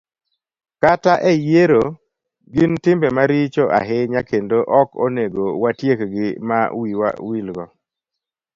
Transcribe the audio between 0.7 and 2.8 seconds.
kata e yiero, gin